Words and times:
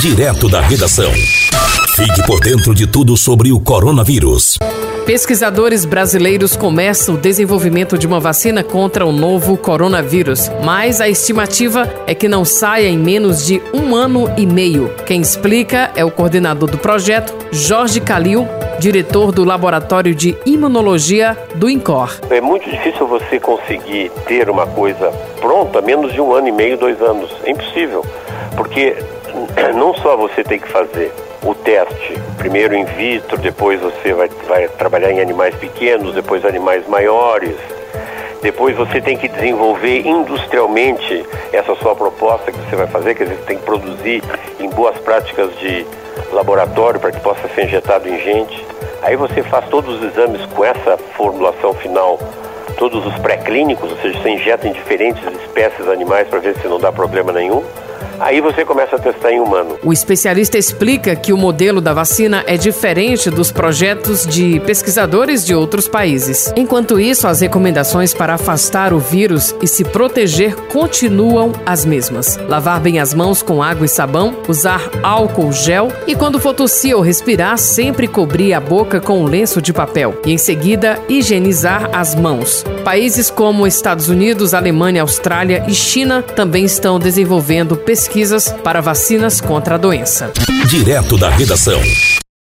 Direto 0.00 0.48
da 0.48 0.60
redação. 0.60 1.10
Fique 1.96 2.24
por 2.24 2.38
dentro 2.38 2.72
de 2.72 2.86
tudo 2.86 3.16
sobre 3.16 3.50
o 3.50 3.58
coronavírus. 3.58 4.56
Pesquisadores 5.04 5.84
brasileiros 5.84 6.54
começam 6.54 7.16
o 7.16 7.18
desenvolvimento 7.18 7.98
de 7.98 8.06
uma 8.06 8.20
vacina 8.20 8.62
contra 8.62 9.04
o 9.04 9.10
novo 9.10 9.56
coronavírus, 9.56 10.52
mas 10.62 11.00
a 11.00 11.08
estimativa 11.08 11.92
é 12.06 12.14
que 12.14 12.28
não 12.28 12.44
saia 12.44 12.86
em 12.86 12.96
menos 12.96 13.44
de 13.44 13.60
um 13.74 13.96
ano 13.96 14.32
e 14.36 14.46
meio. 14.46 14.88
Quem 15.04 15.20
explica 15.20 15.90
é 15.96 16.04
o 16.04 16.12
coordenador 16.12 16.70
do 16.70 16.78
projeto, 16.78 17.34
Jorge 17.50 18.00
Calil, 18.00 18.46
diretor 18.78 19.32
do 19.32 19.42
Laboratório 19.42 20.14
de 20.14 20.36
Imunologia 20.46 21.36
do 21.56 21.68
INCOR. 21.68 22.20
É 22.30 22.40
muito 22.40 22.70
difícil 22.70 23.04
você 23.08 23.40
conseguir 23.40 24.12
ter 24.28 24.48
uma 24.48 24.64
coisa 24.64 25.10
pronta 25.40 25.80
menos 25.80 26.12
de 26.12 26.20
um 26.20 26.32
ano 26.32 26.46
e 26.46 26.52
meio, 26.52 26.78
dois 26.78 27.02
anos. 27.02 27.32
É 27.42 27.50
impossível, 27.50 28.06
porque 28.54 28.94
não 29.74 29.94
só 29.94 30.16
você 30.16 30.42
tem 30.42 30.58
que 30.58 30.68
fazer 30.68 31.12
o 31.42 31.54
teste, 31.54 32.20
primeiro 32.36 32.74
in 32.74 32.84
vitro, 32.84 33.38
depois 33.38 33.80
você 33.80 34.12
vai, 34.12 34.28
vai 34.46 34.68
trabalhar 34.68 35.12
em 35.12 35.20
animais 35.20 35.54
pequenos, 35.54 36.14
depois 36.14 36.44
animais 36.44 36.86
maiores. 36.88 37.56
Depois 38.42 38.76
você 38.76 39.00
tem 39.00 39.16
que 39.16 39.26
desenvolver 39.28 40.06
industrialmente 40.06 41.26
essa 41.52 41.74
sua 41.76 41.94
proposta 41.94 42.52
que 42.52 42.58
você 42.58 42.76
vai 42.76 42.86
fazer, 42.86 43.14
quer 43.14 43.24
dizer, 43.24 43.36
você 43.36 43.46
tem 43.46 43.58
que 43.58 43.64
produzir 43.64 44.22
em 44.60 44.68
boas 44.70 44.96
práticas 44.98 45.56
de 45.58 45.84
laboratório 46.32 47.00
para 47.00 47.10
que 47.10 47.20
possa 47.20 47.48
ser 47.48 47.64
injetado 47.64 48.08
em 48.08 48.20
gente. 48.20 48.64
Aí 49.02 49.16
você 49.16 49.42
faz 49.42 49.66
todos 49.68 49.96
os 49.96 50.04
exames 50.04 50.44
com 50.46 50.64
essa 50.64 50.96
formulação 51.16 51.74
final, 51.74 52.18
todos 52.76 53.04
os 53.06 53.14
pré-clínicos, 53.18 53.90
ou 53.90 53.96
seja, 53.98 54.20
você 54.20 54.30
injeta 54.30 54.68
em 54.68 54.72
diferentes 54.72 55.22
espécies 55.42 55.88
animais 55.88 56.28
para 56.28 56.38
ver 56.38 56.56
se 56.58 56.68
não 56.68 56.78
dá 56.78 56.92
problema 56.92 57.32
nenhum. 57.32 57.64
Aí 58.20 58.40
você 58.40 58.64
começa 58.64 58.96
a 58.96 58.98
testar 58.98 59.32
em 59.32 59.40
humano. 59.40 59.78
O 59.82 59.92
especialista 59.92 60.58
explica 60.58 61.14
que 61.14 61.32
o 61.32 61.36
modelo 61.36 61.80
da 61.80 61.92
vacina 61.92 62.42
é 62.46 62.56
diferente 62.56 63.30
dos 63.30 63.52
projetos 63.52 64.26
de 64.26 64.60
pesquisadores 64.60 65.44
de 65.46 65.54
outros 65.54 65.86
países. 65.86 66.52
Enquanto 66.56 66.98
isso, 66.98 67.28
as 67.28 67.40
recomendações 67.40 68.12
para 68.12 68.34
afastar 68.34 68.92
o 68.92 68.98
vírus 68.98 69.54
e 69.62 69.66
se 69.66 69.84
proteger 69.84 70.56
continuam 70.66 71.52
as 71.64 71.84
mesmas. 71.84 72.38
Lavar 72.48 72.80
bem 72.80 72.98
as 72.98 73.14
mãos 73.14 73.40
com 73.40 73.62
água 73.62 73.86
e 73.86 73.88
sabão, 73.88 74.36
usar 74.48 74.90
álcool 75.02 75.52
gel 75.52 75.88
e 76.06 76.14
quando 76.14 76.40
for 76.40 76.54
tossir 76.54 76.96
ou 76.96 77.02
respirar, 77.02 77.56
sempre 77.56 78.08
cobrir 78.08 78.52
a 78.52 78.60
boca 78.60 79.00
com 79.00 79.20
um 79.20 79.26
lenço 79.26 79.62
de 79.62 79.72
papel 79.72 80.20
e 80.24 80.32
em 80.32 80.38
seguida 80.38 80.98
higienizar 81.08 81.90
as 81.92 82.14
mãos. 82.14 82.64
Países 82.84 83.30
como 83.30 83.66
Estados 83.66 84.08
Unidos, 84.08 84.54
Alemanha, 84.54 85.02
Austrália 85.02 85.64
e 85.68 85.74
China 85.74 86.22
também 86.22 86.64
estão 86.64 86.98
desenvolvendo 86.98 87.76
pesquisas 87.76 88.07
para 88.62 88.80
vacinas 88.80 89.40
contra 89.40 89.76
a 89.76 89.78
doença. 89.78 90.32
Direto 90.68 91.16
da 91.16 91.28
redação. 91.28 91.80